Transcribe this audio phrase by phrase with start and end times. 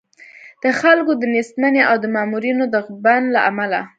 [0.63, 3.81] د خلکو د نېستمنۍ او د مامورینو د غبن له امله.